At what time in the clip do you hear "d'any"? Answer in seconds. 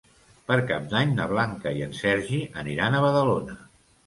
0.93-1.11